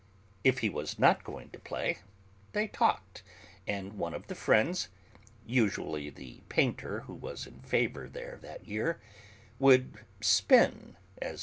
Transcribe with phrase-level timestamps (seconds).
[0.43, 1.99] If he was not going to play
[2.53, 3.21] they talked,
[3.67, 4.87] and one of the friends
[5.45, 8.99] usually the painter who was in favour there that year
[9.59, 11.39] would "spin," as M.